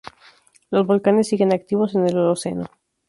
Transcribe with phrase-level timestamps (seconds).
[0.71, 2.65] Los volcanes siguen activos en el Holoceno.